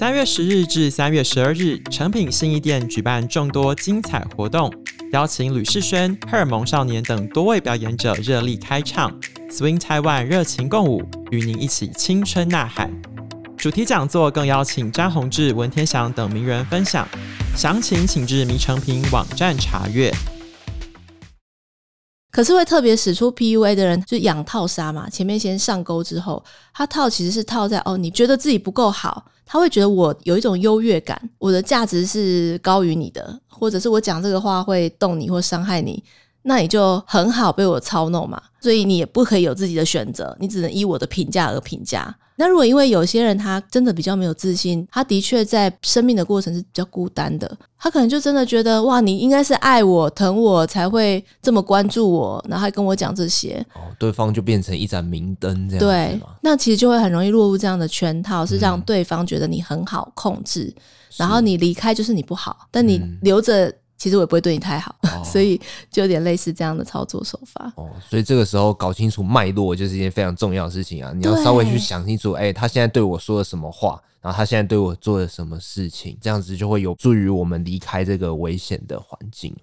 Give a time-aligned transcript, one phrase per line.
[0.00, 4.72] 三月十日至三月十二日，诚品新义店举办众多精彩活动，
[5.12, 9.12] 邀请吕士轩、荷尔蒙少年等多位表演者热力开唱
[9.50, 12.90] ，Swing Taiwan 热情共舞，与您一起青春呐喊。
[13.58, 17.06] 主题讲座更邀请詹宏志、文天祥等名人分享，
[17.54, 20.10] 详情请至迷诚品网站查阅。
[22.30, 25.10] 可是会特别使出 PUA 的人，就养套杀嘛。
[25.10, 26.42] 前面先上钩之后，
[26.72, 36.02] 他套其实是套在哦，你觉得自己不够好，他会觉得我有一种优越感，我的价值是高于你的，或者是我讲这个话会动你或伤害你，
[36.42, 38.40] 那你就很好被我操弄嘛。
[38.60, 42.14] 所以你也不可以有自己的选择，你只能依我的评价而评价。
[42.40, 53.62] 那如果因为有些人他真的比较没有自信，他的确在生命的过程是比较孤单的，他可能就真的觉得哇，你应该是爱我、疼我才会这么关注我，然后还跟我讲这些。
[53.74, 55.84] 哦，对方就变成一盏明灯这样子。
[55.84, 60.82] 对，那其实就会很容易落入这样的圈套，是让对方觉得你很好控制，嗯、
[61.18, 63.70] 然后你离开就是你不好，但你留着。
[64.00, 67.70] 嗯其实我也不会对你太好，哦、 所以就有点类似这样的操作手法。
[67.76, 71.12] 哦，所以这个时候搞清楚脉络就是一件非常重要的事情啊！
[71.14, 79.54] 你要稍微去想清楚，哎、欸，他现在对我说了什么话，然后他现在对我做了什么事情，这样子就会有助于我们离开这个危险的环境。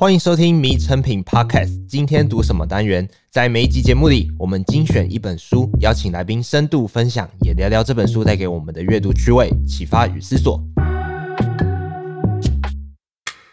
[0.00, 3.08] 欢迎收听《迷成品 Podcast》，今天读什么单元？
[3.32, 10.62] 在每一集节目里，我们精选一本书，邀请来宾深度分享，也聊聊这本书带给我们的阅读趣味、启发与思索。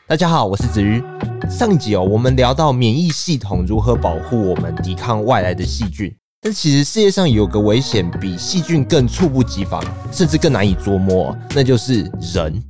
[0.08, 1.02] 大家好，我是子瑜。
[1.50, 12.04] 上一集哦，我们聊到免疫系统如何保护我们抵抗外来的细菌，但其实世界上有个危险比细菌更猝不及防，甚至更难以捉摸，那就是
[12.36, 12.62] 人。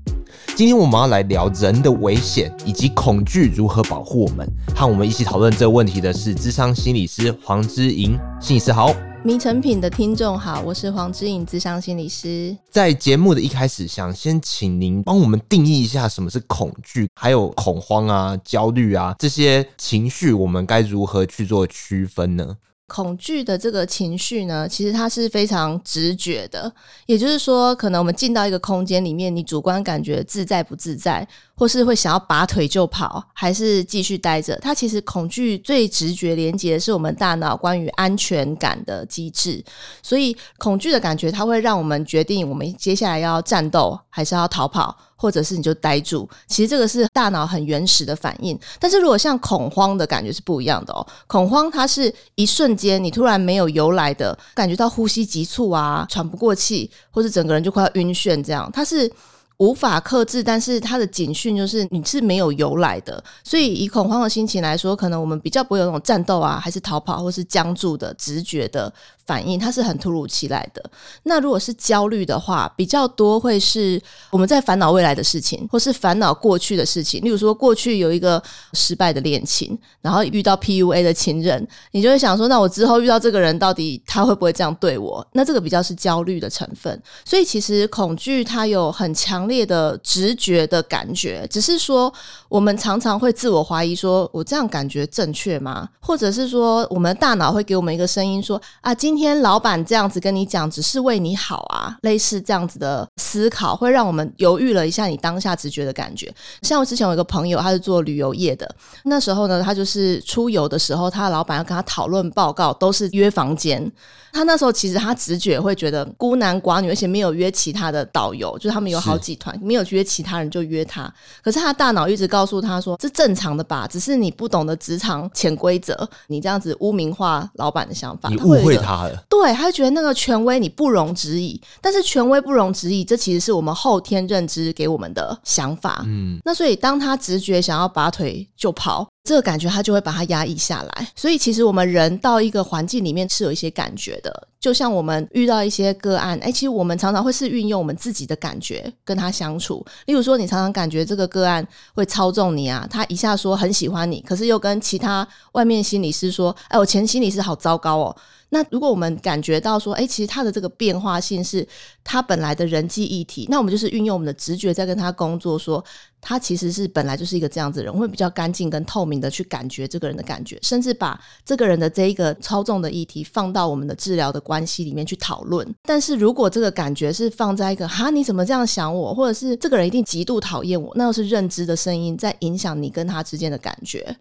[0.56, 4.50] 今天我们要来聊人的危险以及恐惧如何保护我们。
[4.74, 8.96] 和我们一起讨论这个问题的是智商心理师黄之莹，心理师好。
[9.22, 12.56] 迷成品的听众好，我是黄之颖智商心理师。
[12.72, 22.56] 在节目的一开始，想先请您帮我们定义一下什么是恐惧，还有恐慌啊、焦虑啊这些情绪，我们该如何去做区分呢？
[22.88, 26.72] 恐惧的这个情绪呢，其实它是非常直觉的，
[27.08, 34.56] 也就是说，可能我们进到一个空间里面，你主观感觉自在不自在，或是会想要拔腿就跑，还是继续待着？
[34.58, 39.64] 它其实恐惧最直觉连接的是我们大脑关于安全感的机制，
[40.04, 44.96] 所以恐惧的感觉它会让我们决定我们接下来要战斗还是要逃跑。
[45.26, 48.56] 或者是你就呆住，其实这个是大脑很原始的反应。
[48.80, 59.12] 但是如果像恐慌的感觉是不一样的哦，恐慌它是一瞬间，你突然没有由来的感觉到呼吸急促啊，喘不过气，或是整个人就快要晕眩这样，它是。
[59.60, 68.94] 无法克制，但是它的警讯就是你是没有由来的，所以以恐慌的心情来说，可能我们比较不会有那种战斗啊，还是逃跑，或是僵住的直觉的
[69.26, 70.84] 反应，它是很突如其来的。
[71.24, 77.24] 那如果是焦虑的话，比较多会是我们在烦恼未来的事情，或是烦恼过去的事情。
[77.24, 78.42] 例如说，过去有一个
[78.74, 85.26] 失败的恋情，然后遇到 PUA 的情人，你就会想说，那我之后遇到这个人，到底他会不会这样对我？
[85.32, 87.02] 那这个比较是焦虑的成分。
[87.24, 89.46] 所以其实恐惧它有很强。
[89.46, 92.12] 烈的直觉的感觉，只是说
[92.50, 95.88] 我们常常会自我怀疑，说我这样感觉正确吗？
[96.00, 106.34] 或者是说，我们的大脑会给我们一个声音说啊，今天老板这样子跟你讲，只是为你好啊，类似这样子的思考，会让我们犹豫了一下你当下直觉的感觉。
[106.62, 108.70] 像我之前有一个朋友，他是做旅游业的，
[109.06, 113.92] 那时候呢，他就是出游的时候，他的老板要跟他讨论报告，都是约房间。
[114.32, 121.10] 他那时候其实他直觉会觉得孤男寡女，而且没有约其他的导游，就是他们有好几团，没有约其他人就约他。
[121.42, 136.04] 可是他的大脑一直告诉他说：“这正常的吧，只是你不懂得职场潜规则，你这样子污名化老板的想法，你误会他了。”对，他就觉得那个权威你不容置疑，但是权威不容置疑，这其实是我们后天认知给我们的想法。
[136.06, 139.08] 嗯，那所以当他直觉想要拔腿就跑。
[139.28, 149.86] 这个感觉他就会把它压抑下来，所以其实我们人到一个环境里面是有一些感觉的，就像我们遇到一些个案，哎，其实我们常常会是运用我们自己的感觉跟他相处。
[150.08, 151.64] 例如说，你常常感觉这个个案
[151.94, 158.18] 会操纵你啊，他一下说很喜欢你，可是又跟其他外面心理师说，哎，我前心理师好糟糕哦。
[158.50, 161.68] 那如果我们感觉到说，哎，其实他的这个变化性是
[162.04, 165.84] 他本来的人际议题，那我们就是运用我们的直觉在跟他工作，说
[166.22, 175.68] 他其实是本来就是一个这样子的人，会比较干净跟透明的去感觉这个人的感觉，甚至把这个人的这一个操纵的议题放到我们的治疗的关系里面去讨论。
[175.84, 184.18] 但是如果这个感觉是放在一个哈，你怎么这样想我，或者是这个人一定极度讨厌我，那又是认知的声音在影响你跟他之间的感觉。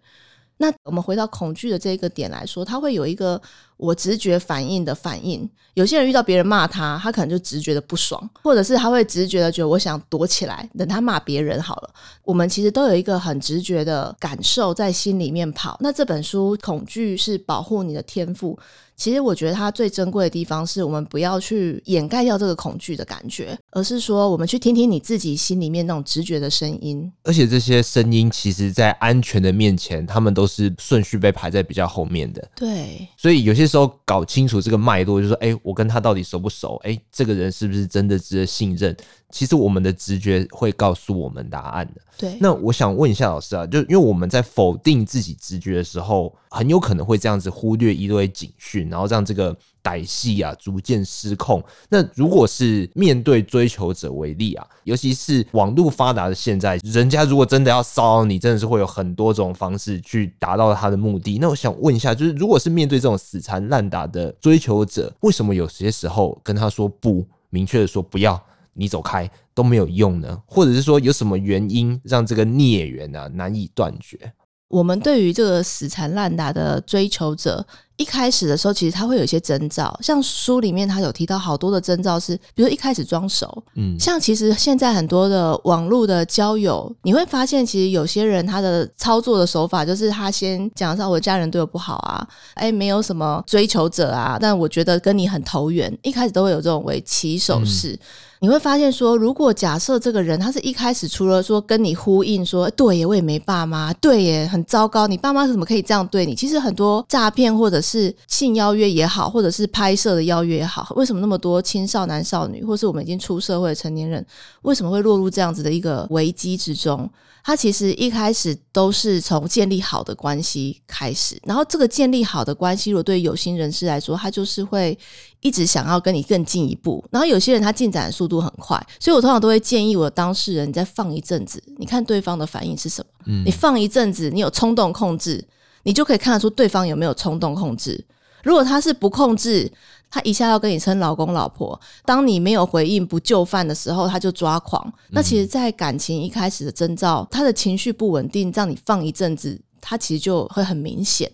[0.57, 3.41] 那我们回到恐惧的这个点来说，它会有一个
[3.77, 5.49] 我直觉反应的反应。
[5.73, 11.89] 有些人遇到别人骂他，他可能就直觉的不爽，或者是他会直觉的觉得我想躲起来，等他骂别人好了。
[12.23, 15.77] 我们其实都有一个很直觉的感受在心里面跑。
[15.81, 18.57] 那这本书《恐惧是保护你的天赋》。
[18.97, 27.11] 其实我觉得它最珍贵的地方是我们不要去掩盖掉这个恐惧的感觉，而是说我们去听听你自己心里面那种直觉的声音。
[27.23, 32.49] 而且这些声音其实，在安全的面前，他们都是顺序被排在比较后面的。
[32.55, 36.75] 对，所以有些时候搞清楚这个脉络，就是说，哎，我跟他到底熟不熟？
[36.83, 38.95] 哎，这个人是不是真的值得信任？
[39.35, 42.01] 其实我们的直觉会告诉我们答案的。
[42.17, 49.53] 对，那我想问一下老师啊，就因为我们在否定自己直觉的时候，很有可能会这样子忽略一堆警讯，然后让这个
[49.83, 51.61] 歹戏啊逐渐失控。
[51.89, 61.37] 那如果是面对追求者为例啊，尤其是网络发达的现在，人家如果真的要骚扰你，真的是会有很多种方式去达到他的目的。
[61.41, 68.41] 那我想问一下，就是如果是面对这种死缠烂打的追求者，为什么有些时候跟他说不，明确的说不要？
[68.75, 74.33] 你走开都没有用呢，或者是说有什么原因让这个孽缘啊难以断绝？
[74.67, 77.65] 我们对于这个死缠烂打的追求者，
[77.97, 97.93] 一开始的时候，其实他会有一些征兆，像书里面他有提到好多的征兆是，比如一开始装熟，嗯，像其实现在很多的网络的交友，你会发现其实有些人他的操作的手法就是他先讲上我的家人对我不好啊，哎，没有什么追求者啊，但我觉得跟你很投缘，一开始都会有这种为起手式。
[97.93, 97.99] 嗯
[98.41, 106.35] 你会发现说，如果假设这个人他是一开始除了说跟你呼应说，对耶，我也没爸妈，对耶，很糟糕，你爸妈怎么可以这样对你？
[106.35, 114.25] 其实很多诈骗或者是性邀约也好，或者是拍摄的邀约也好，为什么那么多青少男少女，或是我们已经出社会的成年人，
[114.63, 117.07] 为什么会落入这样子的一个危机之中？
[117.43, 124.97] 他其实一开始都是从建立好的关系开始，然后这个建立好的关系，如果对有心人士来说，他就是会
[125.41, 127.05] 一直想要跟你更进一步。
[127.11, 133.11] 然后有些人他进展的速度很快，所以我通常都会建议我的当事人，你再放一阵子，你看对方的反应是什么。
[133.27, 135.45] 嗯，你放一阵子，你有冲动控制，
[135.85, 138.03] 你就可以看得出对方有没有冲动控制。
[138.43, 139.71] 如果他是不控制，
[140.09, 144.93] 他一下要跟你称老公老婆，当你没有回应不就范的时候，他就抓狂。
[145.11, 151.31] 那其实，在感情一开始的征兆，他的情绪不稳定，让你放一阵子，他其实就会很明显。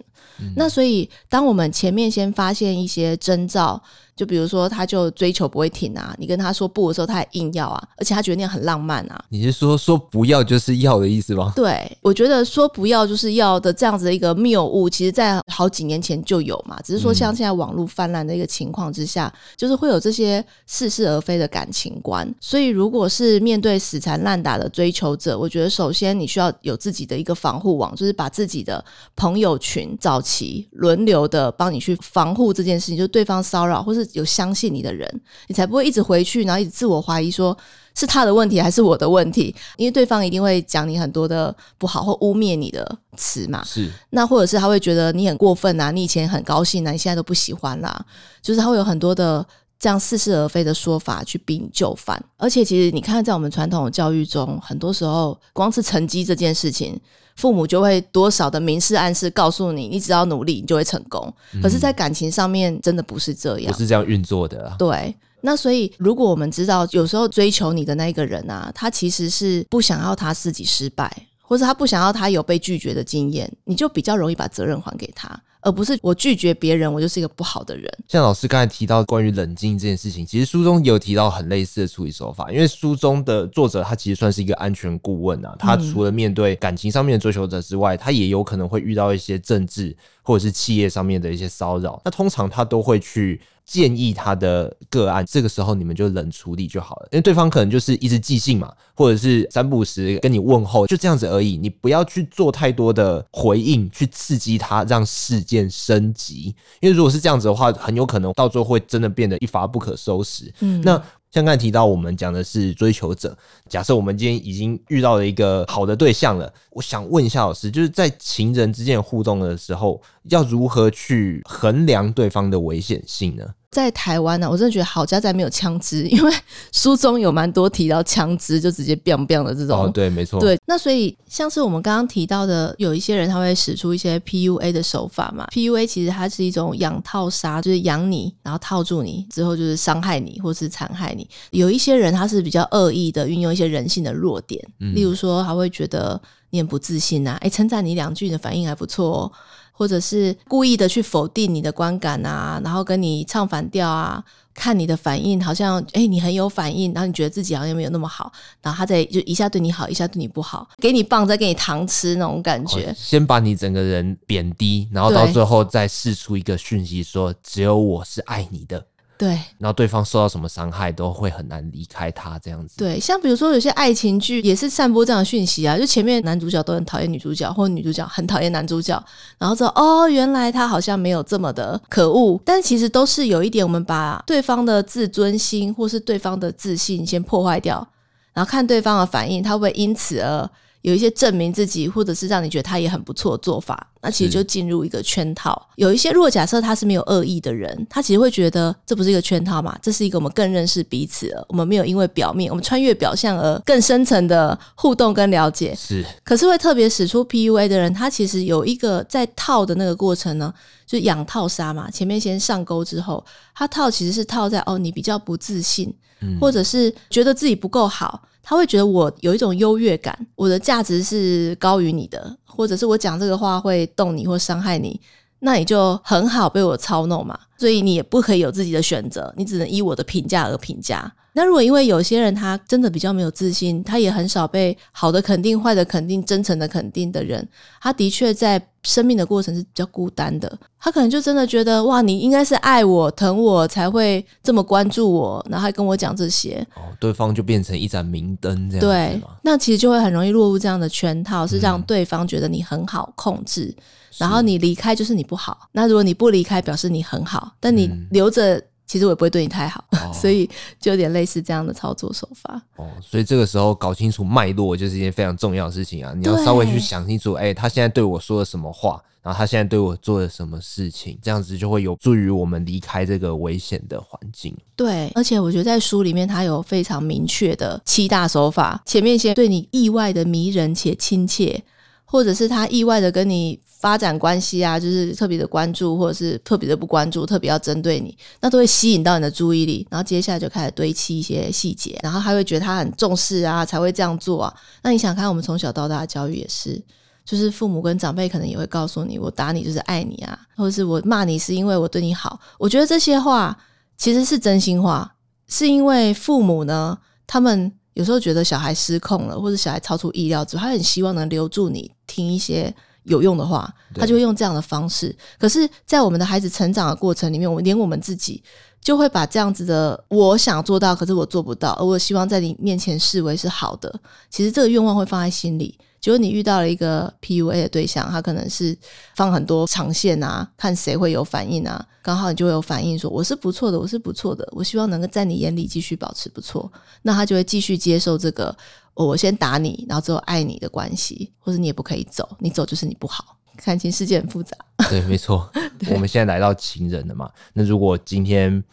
[0.55, 3.81] 那所以，当我们前面先发现一些征兆。
[4.13, 9.19] 就比如说，他就追求不会停啊，你跟他说不的时候，他还硬要啊，而且他觉得那样很浪漫啊。
[9.29, 11.51] 你是说说不要就是要的意思吗？
[11.55, 22.31] 对，我觉得说不要就是要的这样子的一个谬误，其实在好几年前就有嘛，只是说像现在网络泛滥的一个情况之下，嗯、就是会有这些似是而非的感情观。
[22.39, 28.83] 所以，如果是面对死缠烂打的追求者，我觉得首先你需要有自己的一个防护网，就是把自己的
[29.15, 34.01] 朋友群早期轮流的帮你去防护这件事情，就是对方骚扰或是。
[34.13, 35.09] 有相信你的人，
[35.47, 37.57] 你才不会一直回去，然后一直自我怀疑，说
[37.95, 39.55] 是他的问题还是我的问题？
[39.77, 43.63] 因为对方一定会讲你很多的不好或污蔑你的词嘛。
[43.63, 48.05] 是，那或者是他会觉得你很过分啊，你以前很高兴啊，你现在都不喜欢啦。
[48.41, 49.45] 就是他会有很多的
[49.81, 52.23] 这样似是而非的说法去逼你就范。
[52.37, 56.97] 而且，其实你看，在我们传统的教育中，很多时候光是成绩这件事情。
[57.37, 61.33] 父母就会多少的明示暗示告诉你，你只要努力，你就会成功。
[61.63, 64.75] 可是，在感情上面，真的不是这样，不是这样运作的啊。
[64.77, 71.09] 对，那所以，如果我们知道，有时候追求你的那个人啊，他其实是不想要他自己失败，
[71.41, 75.41] 或者他不想要他有被拒绝的经验，你就比较容易把责任还给他。
[75.61, 77.91] 而不是我拒绝别人，我就是一个不好的人。
[78.07, 82.51] 像老师刚才提到关于冷静这件事情，其实书中也有提到很类似的处理手法。
[82.51, 92.01] 因为书中的作者他其实算是一个安全顾问啊，他除了面对感情上面的追求者之外，他也有可能会遇到一些政治或者是企业上面的一些骚扰。
[92.05, 93.39] 那通常他都会去。
[93.71, 101.55] 建议他的个案，这个时候你们就冷处理就好了，因为对方可能就是一直寄信嘛，或者是三不五时跟你问候，就这样子而已。
[101.55, 106.53] 你不要去做太多的回应，去刺激他，让事件升级。
[106.81, 110.53] 因为如果是这样子的话，很有可能到最后会真的变得一发不可收拾。
[110.59, 111.01] 嗯，那。
[111.33, 113.37] 像刚才提到，我们讲的是追求者。
[113.69, 123.45] 假设我们今天已经遇到了一个好的对象了，我想问一下老师，就是在情人之间互动的时候，要如何去衡量对方的危险性呢？
[123.71, 126.33] 在台湾呢、啊，我真的觉得好家在没有枪支， 因为
[126.73, 129.85] 书中有蛮多提到枪支，就直接 biang biang 的这种。
[129.85, 130.41] 哦，对，没错。
[130.41, 135.47] 对，那所以像是我们刚刚提到的，有一些人他会使出一些 PUA 的手法嘛。
[135.53, 141.25] PUA 其实它是一种养套杀，就是养你，然后套住你之后就是伤害你或是残害你。
[141.51, 146.21] 有一些人他是比较恶意的运用一些人性的弱点，嗯、例如说他会觉得。
[146.51, 149.31] 你很不自信啊，诶，称赞你两句，你的反应还不错哦，
[149.73, 154.23] 或者是故意的去否定你的观感啊，然后跟你唱反调啊。
[154.53, 158.29] 看你的反应，好像哎、欸，你很有反应，然后你觉得自己好像没有那么好，
[158.61, 168.85] 然后他再就一下对你好，一下对你不好，给你棒再给你糖吃那种感觉，先把你整个人贬低，然后到最后再试出一个讯息说，只有我是爱你的。
[169.21, 172.75] 对，然后对方受到什么伤害都会很难离开他这样子。
[172.77, 178.99] 对，像比如说有些爱情剧也是散播这样的讯息啊，就前面男主角都很讨厌女主角，或者女主角很讨厌男主角，
[179.37, 187.87] 然后之后哦，原来他好像没有这么的可恶，但其实都是有一点，我们把对方的自尊心或是对方的自信先破坏掉，
[188.33, 190.49] 然后看对方的反应，他会不会因此而。
[190.81, 195.69] 有一些证明自己，或者是让你觉得他也很不错的做法，那其实就进入一个圈套。
[195.75, 201.45] 有一些，如果假设他是没有恶意的人，他其实会觉得这不是一个圈套嘛，这是一个我们更认识彼此了。
[201.49, 205.75] 我们没有因为表面，我们穿越表象而更深层的互动跟了解。
[205.75, 210.51] 是，可是会特别使出 PUA 的人，他其实有一个在套的那个过程呢，
[210.87, 211.91] 就养套杀嘛。
[211.91, 213.23] 前面先上钩之后，
[213.53, 218.23] 他套其实是套在哦，你比较不自信，嗯、或者是觉得自己不够好。
[218.43, 224.99] 他会觉得我有一种优越感，我的价值是高于你的，或者是我讲这个话会动你或伤害你，
[225.39, 231.13] 那你就很好被我操弄嘛，所以你也不可以有自己的选择，你只能依我的评价而评价。
[231.33, 237.47] 那如果因为有些人他真的比较没有自信，他也很少被好的肯定、坏的肯定、真诚的肯定的人，
[237.79, 240.59] 他的确在生命的过程是比较孤单的。
[240.77, 246.65] 他可能就真的觉得哇，你应该是爱我、疼我才会这么关注我，然后还跟我讲这些。
[246.75, 248.87] 哦，对方就变成一盏明灯这样子。
[248.87, 253.83] 对，那其实就会很容易落入这样的圈套，是让对方觉得你很好控制，嗯、
[254.17, 255.69] 然后你离开就是你不好。
[255.71, 258.61] 那如果你不离开，表示你很好，但你留着。
[258.91, 262.61] 嗯其实我也不会对你太好，哦、 所以就有点类似这样的操作手法。
[262.75, 266.13] 哦，所以这个时候搞清楚脉络就是一件非常重要的事情啊！
[266.13, 274.53] 你要稍微去想清楚，哎、欸，他现在对我说了什么话，然后他现在对我做了什么事情，这样子就会有助于我们离开这个危险的环境。
[274.75, 281.63] 对，而且我觉得在书里面他有非常明确的七大手法，前面先对你意外的迷人且亲切。
[282.11, 294.53] 或者是他意外的跟你发展关系啊，就是特别的关注，或者是特别的不关注，特别要针对你，那都会吸引到你的注意力，然后接下来就开始堆砌一些细节，然后他会觉得他很重视啊，才会这样做啊。
[294.83, 296.79] 那你想看，我们从小到大的教育也是，
[297.23, 302.37] 就是父母跟长辈可能也会告诉你，我打你就是爱你啊，或者是我骂你是因为我对你好。
[302.59, 303.57] 我觉得这些话
[303.95, 305.15] 其实是真心话，
[305.47, 307.71] 是因为父母呢，他们。
[307.93, 315.15] 有时候觉得小孩失控了，或者小孩超出意料之后，他很希望能留住你，听一些有用的话，他就会用这样的方式。
[315.37, 318.41] 可是，在我们的孩子成长的过程里面，我们连我们自己
[318.81, 323.93] 就会把这样子的我想做到，可是我做不到，而我希望在你面前视为是好的。
[324.29, 325.77] 其实这个愿望会放在心里。
[326.01, 328.75] 结果你遇到了一个 PUA 的对象，他可能是
[329.15, 336.69] 放很多长线啊，看谁会有反应啊，刚好你就会有反应说我是不错的，我是不错的，我希望能够在你眼里继续保持不错，
[337.03, 338.53] 那他就会继续接受这个
[338.95, 343.37] 我先打你，然后之后爱你的关系，或者你也不可以走，你走就是你不好。
[343.63, 344.57] 感情世界很复杂，
[344.89, 345.47] 对，没错。
[345.91, 347.29] 我们现在来到情人了嘛？
[347.53, 348.63] 那如果今天。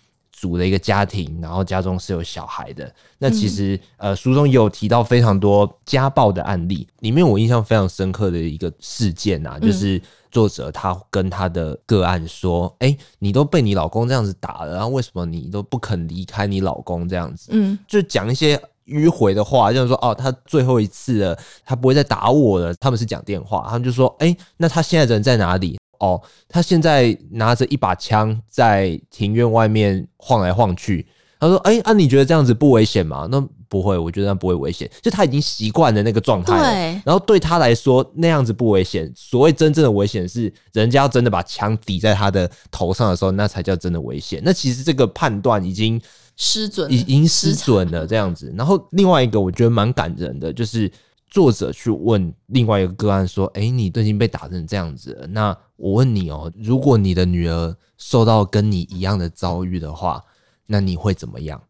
[0.40, 2.92] 组了一个家庭，然后家中是有小孩的。
[3.18, 6.86] 那其实，嗯、呃，书中也有提到非常多家暴的案例。
[7.00, 31.06] 里面我印象非常深刻的一个事件啊，就是作者他跟他的个案说：“哎、嗯，你都被你老公这样子打了，然后为什么你都不肯离开你老公这样子？”嗯，就讲一些迂回的话，就是说：“哦，他最后一次了，他不会再打我了。”他们是讲电话，他们就说：“哎，那他现在人在哪里？”哦，他现在拿着一把枪在庭院外面晃来晃去。
[31.40, 34.90] 他说：“哎、欸，啊，你觉得这样子不危险吗？”那不会，我觉得那不会危险。
[35.00, 37.00] 就他已经习惯了那个状态。
[37.04, 39.08] 然后对他来说，那样子不危险。
[39.14, 44.42] 所谓真正的危险是，人家要真的把枪抵在他的头上的时候，那才叫真的危险。
[44.44, 46.00] 那其实这个判断已经
[46.36, 48.52] 失准，已经失准了这样子。
[48.56, 50.90] 然后另外一个我觉得蛮感人的，就是。
[51.30, 60.22] 作者去问另外一个个案说：“哎，你都已经被打成这样子了，那我问你哦，如果你的女儿受到跟你一样的遭遇的话，
[60.66, 61.62] 那你会怎么样？”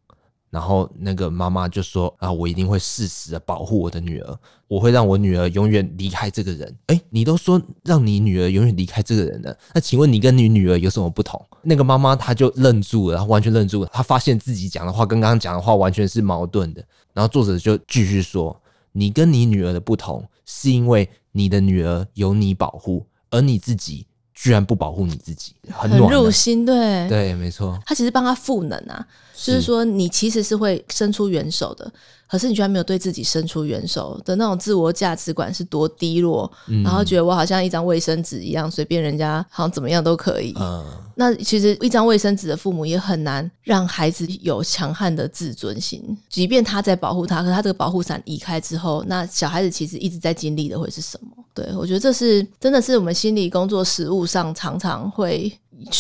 [0.51, 11.39] 然后那个妈妈就说：“啊，我一定会誓死的保护我的女儿，我会让我女儿永远离开这个人。”哎，你都说让你女儿永远离开这个人了，那请问你跟你女儿有什么不同？
[11.63, 16.83] 那个妈妈她就愣住了，然后完全愣住了，她发现自己讲的话跟刚刚讲的话完全是矛盾的。
[17.13, 18.59] 然后作者就继续说。
[18.93, 26.17] 你跟你女儿的不同，是因为你的女儿有你保护，而你自己居然不保护你自己，很很暖的。
[26.17, 27.09] 入心，对。
[27.09, 31.93] 对，没错，他其实帮他赋能啊，就是说你其实是会伸出援手的，
[32.29, 40.55] 可是你居然没有对自己伸出援手的那种自我价值观是多低落，嗯、然后觉得我好像一张卫生纸一样，随便人家好像怎么样都可以。
[40.61, 51.45] 嗯，那其实一张卫生纸的父母也很难让孩子有强悍的自尊心，即便他在保护他，可是他这个保护伞移开之后，那小孩子其实一直在经历的会是什么？
[51.55, 55.53] 对，我觉得这是真的是我们心理工作实务上常常会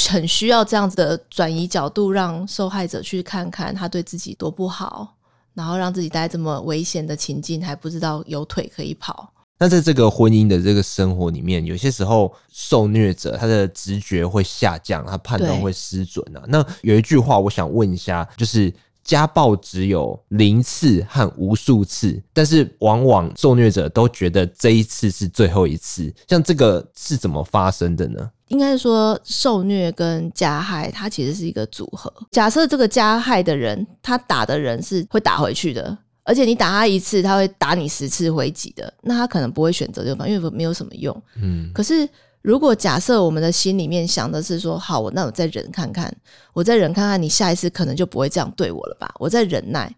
[0.09, 5.15] 很需要这样子的转移角度，让受害者去看看他对自己多不好，
[5.59, 9.31] 然后让自己待这么危险的情境还不知道有腿可以跑。
[9.59, 16.43] 那在这个婚姻的这个生活里面，有些时候受虐者他的直觉会下降，他判断会失准啊。
[16.47, 18.73] 那有一句话我想问一下，就是。
[19.05, 26.15] 家暴只有零次和无数次，但是往往受虐者都觉得这一次是最后一次。
[26.29, 28.31] 像这个是怎么发生的呢？
[28.49, 32.13] 应该是说，受虐跟加害，它其实是一个组合。
[32.31, 41.23] 假设这个加害的人，他打的人是会打回去的，而且你打他一次，他会打你十次回击的，那他可能不会选择这个方法，因为没有什么用。
[41.41, 42.09] 嗯，可是。
[42.41, 46.11] 如果假设我们的心里面想的是说，好，我那我再忍看看，
[46.53, 49.13] 我再忍看看，你下一次可能就不会这样对我了吧？
[49.19, 49.93] 我再忍耐。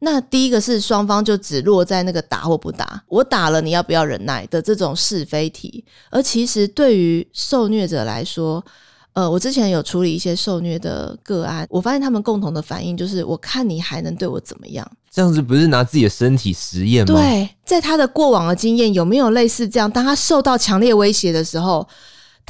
[0.00, 5.84] 那第一个是双方就只落在那个打或不打，我打了你要不要忍耐的这种是非题。
[6.10, 8.64] 而其实对于受虐者来说，
[9.12, 14.90] 呃，我之前有处理一些受虐的个案，我发现他们共同的反应就是，我看你还能对我怎么样？
[15.10, 17.20] 这样子不是拿自己的身体实验吗？
[17.20, 19.90] 对，在他的过往的经验有没有类似这样？
[19.90, 21.86] 当他受到强烈威胁的时候，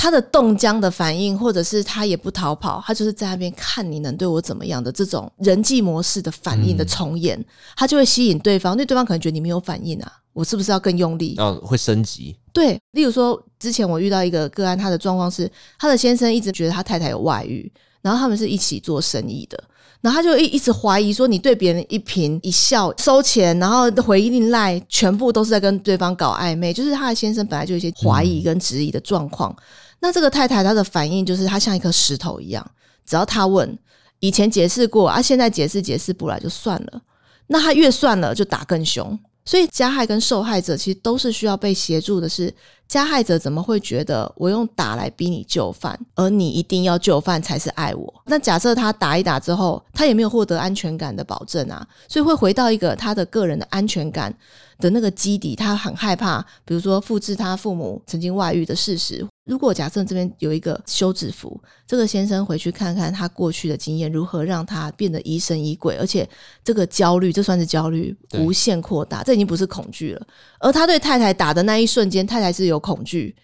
[0.00, 7.44] 他的冻僵的反应，或者是他也不逃跑，他就是在那边看你能对我怎么样的这种人际模式的反应的重演，嗯、
[7.76, 11.36] 他就会吸引对方，因为对方可能觉得你没有反应啊，我是不是要更用力？
[11.36, 12.34] 啊，会升级。
[12.50, 15.46] 对，例如说之前我遇到一个个案，他的状况是
[15.78, 19.62] 他的先生一直觉得他太太有外遇，然后他们是一起做生意的。
[20.00, 26.72] 然后他就一一直怀疑说，你对别人一颦一笑收钱，然后回应赖，全部都是在跟对方搞暧昧。
[26.72, 29.52] 就是他的先生本来就有一些怀疑跟质疑的状况。
[29.52, 29.56] 嗯、
[30.00, 32.68] 那这个太太她的反应就是，她像一颗石头一样，
[33.06, 33.78] 只要他问，
[34.20, 37.02] 以前解释过啊，现在解释解释不来就算了。
[37.46, 39.18] 那他越算了，就打更凶。
[39.44, 42.46] 所以加害跟受害者其实都是需要被协助的是。
[42.46, 42.54] 是
[42.86, 48.22] 加害者怎么会觉得我用打来逼你就范，而你一定要就范才是爱我？
[48.26, 54.36] 那假设他打一打之后，他也没有获得安全感的保证啊，所以会回到一个他的个人的安全感
[54.80, 59.24] 的那个基底，他很害怕，比如说复制他父母曾经外遇的事实。
[59.50, 66.28] 如果假设这边有一个休止符，这个先生回去看看他过去的经验，如何让他变得疑神疑鬼，而且
[66.62, 70.24] 这个焦虑，这算是焦虑无限扩大，这已经不是恐惧了。
[70.60, 73.34] 而他对太太打的那一瞬间，太太是有恐惧，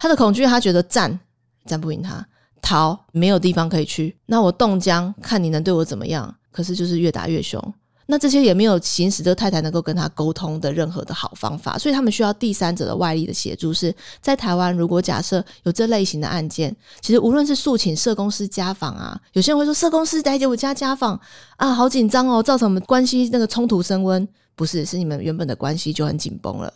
[0.00, 1.20] 他的恐惧，他觉得战
[1.64, 2.26] 战不赢他，
[2.60, 6.34] 逃没有地方可以去，那我冻僵，看你能对我怎么样？
[6.50, 7.72] 可是就是越打越凶。
[8.12, 13.72] 那这些也没有行使这个太太能够跟他沟通的任何的好方法，所以他们需要第三者的外力的协助。
[13.72, 21.18] 是在台湾，如果假设有这类型的案件，其实无论是诉请社公司家访啊，有些人会说社公司来接我家家访
[21.56, 26.70] 啊，好紧张哦，造成我们关系那个冲突升温，不是，是你们原本的关系就很紧绷了。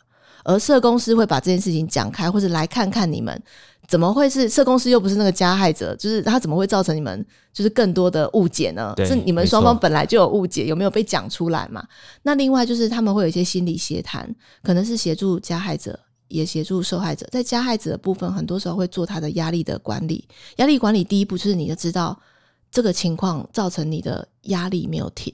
[0.46, 3.42] 而社公司会把这件事情讲开，或者来看看你们。
[3.88, 5.94] 怎么会是社公司又不是那个加害者？
[5.94, 8.92] 就是他怎么会造成你们就是更多的误解呢？
[9.06, 11.86] 是你们双方本来就有误解，有没有被讲出来嘛？
[12.22, 14.28] 那另外就是他们会有一些心理协谈，
[14.64, 17.24] 可能是协助加害者，也协助受害者。
[17.30, 20.26] 在加害者的部分，很多时候会做他的压力的管理。
[20.56, 22.20] 压力管理第一步就是你要知道
[22.72, 25.32] 这个情况造成你的压力没有停。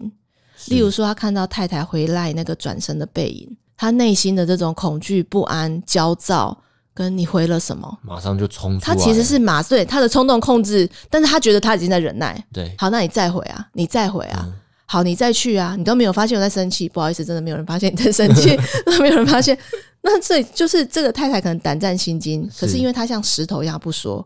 [0.66, 6.56] 例如说，他看到太太回来那个转身的背影，他内心的这种恐惧、不安、焦躁。
[6.94, 7.98] 跟你回了什么？
[8.02, 8.94] 马上就冲出来。
[8.94, 12.44] 他其实是马对他的冲动控制，但是他觉得他已经在忍耐。
[12.52, 14.52] 对，好，那你再回啊，你再回啊，嗯、
[14.84, 19.56] 好，你再去啊，你都没有发现我在生气，不好意思，真的没有人发现你在生气， 都没有人发现。
[20.02, 24.22] 那这就是这个太太可能胆战心惊，可是因为她像石头一样不说，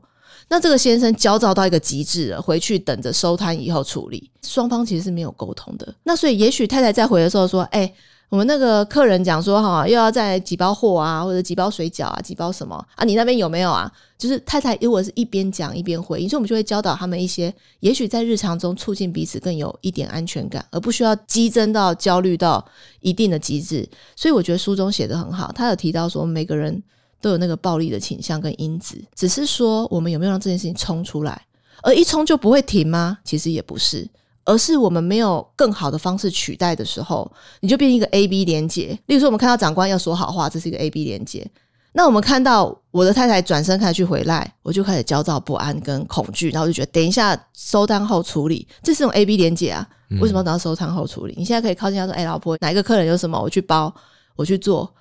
[0.48, 5.94] 那这个先生焦躁到一个极致了，回去等着收摊以后处理，双方其实是没有沟通的。
[6.02, 7.94] 那所以也许太太在回的时候说，哎、欸。
[8.28, 13.04] 我们那个客人讲说哈，又要再几包货啊，或者几包水饺啊，几包什么啊？
[13.04, 13.90] 你那边有没有啊？
[14.18, 22.64] 就是太太如果是一边讲一边回，所以我们就会教导他们一些，也许在日常中促进彼此更有一点安全感，而不需要激增到焦虑到
[23.00, 23.88] 一定的极致。
[24.16, 26.82] 所以我觉得书中写得很好，他有提到说每个人
[27.20, 31.46] 都有那个暴力的倾向跟因子，只是说我们有没有让这件事情冲出来，
[31.82, 33.18] 而一冲就不会停吗？
[33.22, 34.08] 其实也不是。
[34.46, 37.30] 而是我们没有更好的方式取代的时候，
[37.60, 38.98] 你就变成一个 A B 连接。
[39.06, 41.46] 例如说，我们看到长官要说好话，这是一个 A B 连接。
[41.92, 49.86] 那我们看到我的太太转身开始去回来，我就开始焦躁不安跟恐惧，然后我就觉得等一下收单后处理，这是种 A B 连接啊，
[50.20, 51.32] 为什么要等到收单后处理？
[51.34, 53.92] 嗯、你现在可以靠近他说，哎、欸，老婆，哪一个客人有什么，我去包，
[54.36, 54.92] 我去做。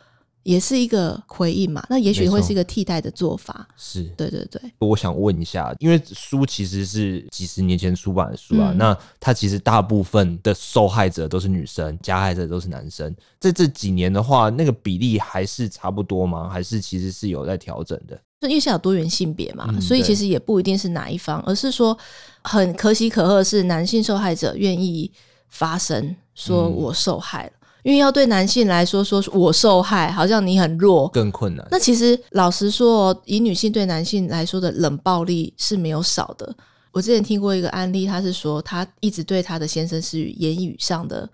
[0.45, 3.67] 也是一个回应嘛，那也许会是一个替代的做法。
[3.75, 4.61] 是，对对对。
[4.77, 13.11] 我想问一下，因为书其实是几十年前出版的书啊，嗯、那它其实大部分的受害者都是女生，加害者都是男生。
[13.39, 16.47] 在这几年的话，那个比例还是差不多吗？
[16.47, 18.15] 还是其实是有在调整的？
[18.41, 21.97] 因为现在有多元性别嘛，嗯、所以其实也不一定是哪一方，而是说
[22.43, 25.11] 很可喜可贺是男性受害者愿意
[25.49, 27.51] 发声，说我受害了。
[27.85, 31.65] 嗯因为要对男性来说，说我受害，好像你很弱，更困难。
[31.69, 36.55] 那其实老实说，以女性对男性来说的冷暴力是没有少的。
[36.91, 41.29] 我之前听过一个案例，他是说他一直对他的先生是言语上的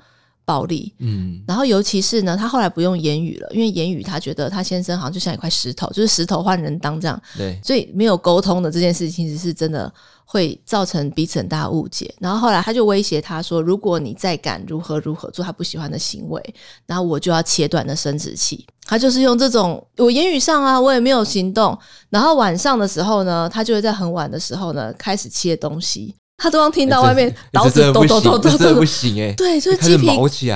[0.52, 9.92] 暴力，嗯，然后尤其是呢，他后来不用言语了，因为言语他觉得他先生好像就像一块石头，就是石头换人当这样，对，所以没有沟通的这件事情其实是真的。
[10.24, 16.42] 会造成彼此很大的误解，然后后来他就威胁他说：“如果你再敢如何如何做他不喜欢的行为，
[16.86, 21.78] 然后我就要切断的生殖器。”他就是用这种我言语上啊，我也没有行动。
[22.10, 26.16] 然后晚上的时候呢，他就会在很晚的时候呢开始切东西。
[26.42, 30.08] 他都能听到外面刀子咚咚咚咚咚，不行哎，对，就是鸡皮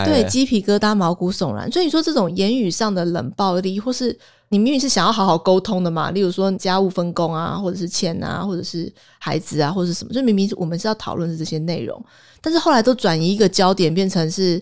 [0.03, 1.71] 对鸡皮疙瘩、毛骨悚然。
[1.71, 4.17] 所以你说这种言语上的冷暴力，或是。
[4.49, 11.99] 你明明是想要好好沟通的嘛，例如说家务分工啊，或者是钱啊，或者是孩子啊，或者是什么，就明明我们是要讨论的这些内容，
[12.41, 14.61] 但是后来都转移一个焦点，变成是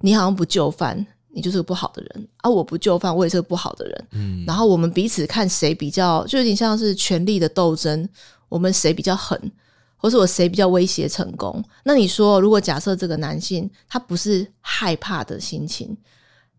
[0.00, 8.08] 你好像不就范，你就是个不好的人啊，我不就范，我也是个不好的人，嗯，然后我们彼此看谁比较，就有点像是权力的斗争，
[8.48, 9.38] 我们谁比较狠，
[10.00, 11.62] 或是我谁比较威胁成功？
[11.84, 15.96] 那你说，如果假设这个男性他不是害怕的心情？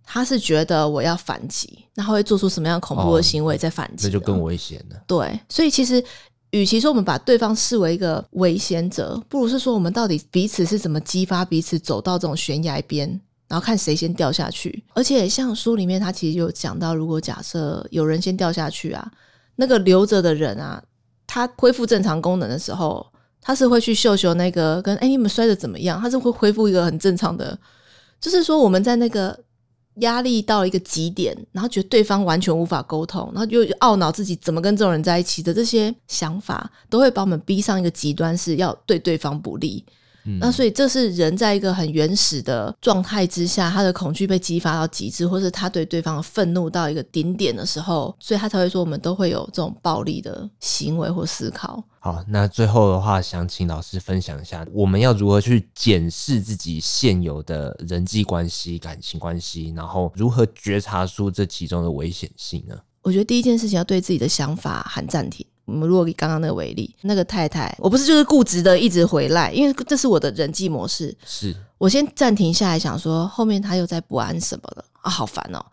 [0.03, 4.07] 他是觉得我要反击，那他会做出什么样恐怖的行为在反击？
[4.07, 5.01] 那就更危险了。
[5.07, 6.03] 对，所以其实
[6.49, 13.07] 与其说我们把对方视为一个危险者，不如是说我们到底彼此是怎么激发彼此走到这种悬崖边，
[13.47, 14.83] 然后看谁先掉下去。
[14.93, 19.09] 而且像书里面他其实有讲到，如果假设有人先掉下去啊，
[19.55, 20.83] 那个留着的人啊，
[21.25, 23.05] 他恢复正常功能的时候，
[23.41, 25.99] 他是会去秀秀那个跟哎、你们摔的怎么样？
[25.99, 27.57] 他是会恢复一个很正常的，
[28.19, 29.37] 就是说我们在那个。
[29.95, 39.85] 压力到一个极点，然后觉得对方完全无法沟通，然后就懊恼自己怎么跟这种人在一起的这些想法，都会把我们逼上一个极端，是要对对方不利。
[40.25, 51.83] 嗯、那所以这是人在一个很原始的状态之下，他的恐惧被激发到极致，或是他对对方愤怒到一个顶点的时候，所以他才会说我们都会有这种暴力的行为或思考。
[51.99, 62.75] 好，那最后的话，想请老师分享一下，我们要如何去检视自己现有的人际关系、感情关系，然后如何觉察出这其中的危险性呢？
[63.03, 65.45] 我觉得第一件事情要对自己的想法喊暂停。
[65.65, 71.15] 我们如果以刚刚那个为例，那个太太，我不是就是固执的一直回来，因为这是我的人际模式。
[71.25, 75.09] 是我先暂停下来想说，后面他又在不安什么了啊？
[75.09, 75.63] 好烦哦！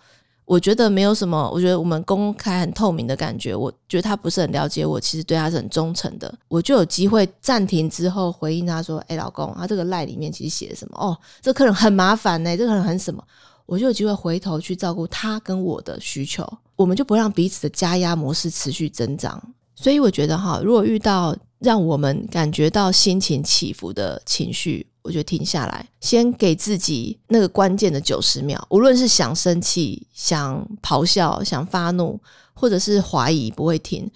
[0.45, 6.33] 我觉得没有什么，我觉得我们公开很透明的感觉，我觉得他不是很了解我，其实对他是很忠诚的。
[6.49, 10.97] 我就有机会暂停之后回应他说：“哎，老公，他这个赖里面其实写什么？
[10.99, 13.23] 哦，这客人很麻烦呢，这个客人很什么？”
[13.67, 19.39] 我就有机会回头去照顾他跟我的需求，我们就不让彼此的加压模式持续增长。
[19.81, 32.21] 所以我觉得哈，如果遇到让我们感觉到心情起伏的情绪，我就停下来，先给自己那个关键的九十秒，无论是想生气、想咆哮、想发怒，
[32.55, 34.11] 或者是怀疑，不会停。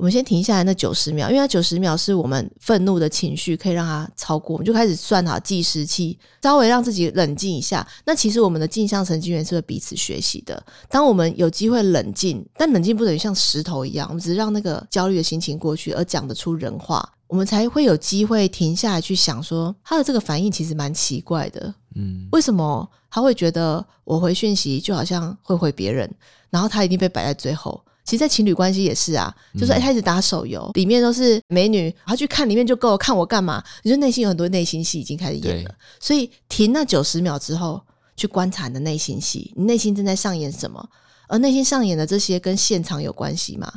[0.00, 7.86] 我们先停下来那九十秒，因为那九十秒是我们愤怒的情绪可以让它超过，我们就开始算好计时器，稍微让自己冷静一下。
[8.06, 10.64] 那其实我们的镜像神经元是会彼此学习的。
[10.88, 21.74] 当我们有机会冷静，但冷静不等于像石头一样，我们只是让那个焦虑的心情过去，而讲得出人话，我们才会有机会停下来去想说，他的这个反应其实蛮奇怪的。
[21.94, 26.10] 嗯，为什么他会觉得我回讯息就好像会回别人，
[26.48, 27.78] 然后他一定被摆在最后？
[28.10, 33.62] 其实，在情侣关系也是啊，就是一开始打手游，里面都是美女，他去看里面就够，看我干嘛？
[33.84, 37.80] 你就内心有很多内心戏已经开始演了，所以停那九十秒之后，
[38.16, 40.84] 去观察你的内心戏，你内心正在上演什么？
[41.28, 43.72] 而内心上演的这些跟现场有关系吗？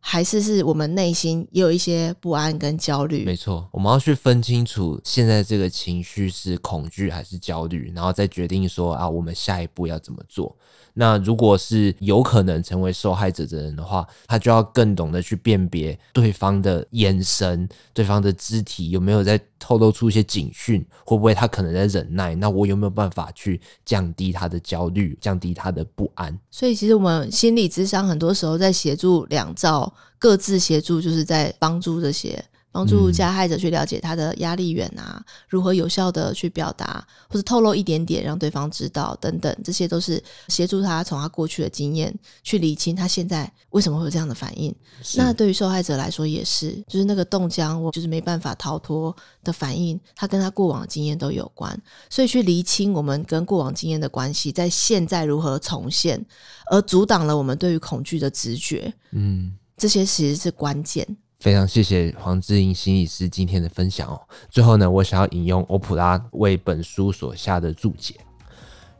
[0.00, 3.26] 还是是我们内心也有一些不安跟焦虑？
[3.26, 10.56] 没错，我们要去分清楚现在这个情绪是恐惧还是焦虑，然后再决定说啊，我们下一步要怎么做。
[11.00, 22.34] 那如果是有可能成为受害者的人的话，他就要更懂得去辨别对方的眼神、对方的肢体有没有在透露出一些警讯，会不会他可能在忍耐？
[22.34, 26.36] 那我有没有办法去降低他的焦虑，降低他的不安？
[26.50, 32.44] 所以，其实我们心理智商很多时候在协助两造各自协助，就是在帮助这些。
[32.78, 44.72] 帮助加害者去了解他的压力源啊，如何有效的去表达，或者透露一点点让对方知道等等，这些都是协助他从他过去的经验去理清他现在为什么会有这样的反应。
[45.16, 49.12] 那对于受害者来说也是，就是那个冻僵，我就是没办法逃脱
[49.42, 51.76] 的反应，他跟他过往的经验都有关，
[52.08, 56.24] 所以去厘清我们跟过往经验的关系，在现在如何重现，
[56.70, 58.94] 而阻挡了我们对于恐惧的直觉。
[59.10, 61.04] 嗯，这些其实是关键。
[61.40, 64.20] 非常谢谢黄志英心理师今天的分享哦。
[64.50, 68.16] 最后呢，我想要引用欧普拉为本书所下的注解：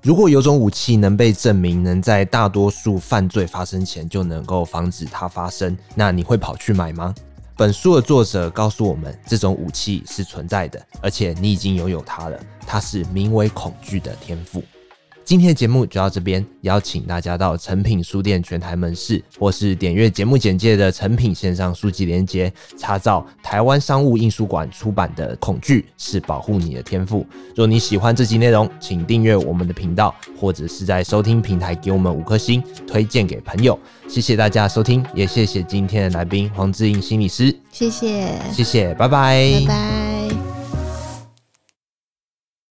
[0.01, 7.13] 如果有种武器能被证明能在大多数犯罪发生前就能够防止它发生，那你会跑去买吗？
[7.57, 12.41] 本书的作者告诉我们，这种武器是存在的，而且你已经拥有它了。
[12.65, 14.63] 它是名为恐惧的天赋。
[15.29, 27.21] 今天的节目就到这边，邀请大家到诚品书店全台门市，或是点阅节目简介的诚品线上书籍连接，查找台湾商务印书馆出版的《恐惧是保护你的天赋》。
[27.55, 33.79] 若你喜欢这集内容，请订阅我们的频道，或者是在收听平台给我们五颗星，推荐给朋友。
[34.09, 37.55] 谢谢大家收听，也谢谢今天的来宾黄志英心理师。
[37.71, 40.08] 谢谢，谢谢，拜拜，拜拜。